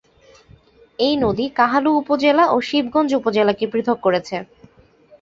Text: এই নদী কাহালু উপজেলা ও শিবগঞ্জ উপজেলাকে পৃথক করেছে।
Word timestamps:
এই 0.99 1.13
নদী 1.23 1.45
কাহালু 1.57 1.89
উপজেলা 2.01 2.43
ও 2.49 2.57
শিবগঞ্জ 2.61 3.09
উপজেলাকে 3.19 3.65
পৃথক 3.73 3.97
করেছে। 4.05 4.35